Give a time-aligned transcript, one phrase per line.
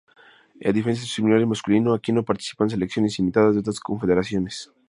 [0.67, 4.71] A diferencia de su similar masculino, aquí no participan selecciones invitadas de otras confederaciones.